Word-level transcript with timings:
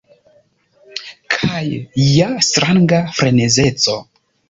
Kaj 1.35 1.61
ja 2.07 2.33
stranga 2.51 3.07
frenezeco. 3.21 4.05